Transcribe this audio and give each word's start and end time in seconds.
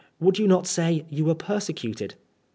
Would 0.19 0.39
you 0.39 0.47
not 0.47 0.65
say 0.65 1.05
you 1.11 1.25
were 1.25 1.35
persecuted 1.35 2.15